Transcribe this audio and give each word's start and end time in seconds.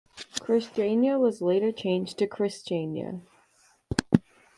"Christiania" 0.39 1.19
was 1.19 1.43
later 1.43 1.71
changed 1.71 2.17
to 2.17 2.27
"Kristiania". 2.27 3.21